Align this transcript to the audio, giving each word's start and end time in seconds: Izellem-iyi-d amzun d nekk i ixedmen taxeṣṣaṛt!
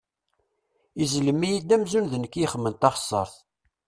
Izellem-iyi-d 1.03 1.73
amzun 1.75 2.05
d 2.11 2.13
nekk 2.17 2.33
i 2.35 2.41
ixedmen 2.45 2.73
taxeṣṣaṛt! 2.81 3.35